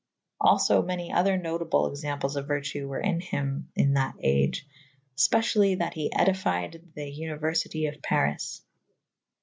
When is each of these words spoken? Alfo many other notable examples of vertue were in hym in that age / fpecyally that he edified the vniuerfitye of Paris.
Alfo 0.43 0.81
many 0.83 1.11
other 1.13 1.37
notable 1.37 1.85
examples 1.85 2.35
of 2.35 2.47
vertue 2.47 2.87
were 2.87 2.99
in 2.99 3.19
hym 3.19 3.69
in 3.75 3.93
that 3.93 4.15
age 4.23 4.65
/ 4.95 5.15
fpecyally 5.15 5.77
that 5.77 5.93
he 5.93 6.11
edified 6.11 6.89
the 6.95 7.01
vniuerfitye 7.15 7.87
of 7.95 8.01
Paris. 8.01 8.63